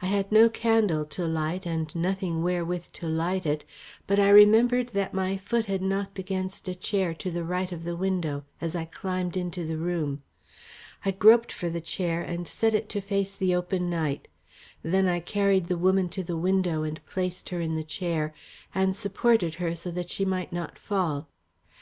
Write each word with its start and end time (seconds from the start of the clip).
I 0.00 0.06
had 0.06 0.32
no 0.32 0.48
candle 0.48 1.04
to 1.04 1.26
light 1.26 1.66
and 1.66 1.94
nothing 1.94 2.42
wherewith 2.42 2.86
to 2.94 3.06
light 3.06 3.44
it. 3.44 3.66
But 4.06 4.18
I 4.18 4.30
remembered 4.30 4.88
that 4.94 5.12
my 5.12 5.36
foot 5.36 5.66
had 5.66 5.82
knocked 5.82 6.18
against 6.18 6.66
a 6.66 6.74
chair 6.74 7.12
to 7.12 7.30
the 7.30 7.44
right 7.44 7.70
of 7.70 7.84
the 7.84 7.94
window, 7.94 8.46
as 8.58 8.74
I 8.74 8.86
climbed 8.86 9.36
into 9.36 9.66
the 9.66 9.76
room. 9.76 10.22
I 11.04 11.10
groped 11.10 11.52
for 11.52 11.68
the 11.68 11.82
chair 11.82 12.22
and 12.22 12.48
set 12.48 12.72
it 12.72 12.88
to 12.88 13.02
face 13.02 13.36
the 13.36 13.54
open 13.54 13.90
night. 13.90 14.28
Then 14.82 15.06
I 15.08 15.20
carried 15.20 15.66
the 15.66 15.76
woman 15.76 16.08
to 16.08 16.22
the 16.22 16.38
window 16.38 16.82
and 16.82 17.04
placed 17.04 17.50
her 17.50 17.60
in 17.60 17.74
the 17.76 17.84
chair, 17.84 18.32
and 18.74 18.96
supported 18.96 19.56
her 19.56 19.74
so 19.74 19.90
that 19.90 20.08
she 20.08 20.24
might 20.24 20.54
not 20.54 20.78
fall. 20.78 21.28